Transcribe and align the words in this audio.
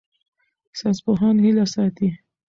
ساینسپوهان 0.79 1.35
هیله 1.45 1.65
ساتي. 1.73 2.09